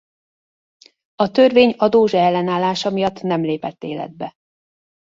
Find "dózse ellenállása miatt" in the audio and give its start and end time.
1.89-3.21